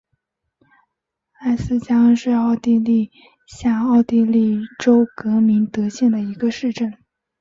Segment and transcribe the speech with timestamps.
[1.33, 3.11] 艾斯加恩是奥地利
[3.45, 6.91] 下奥地利州格明德县的一个市镇。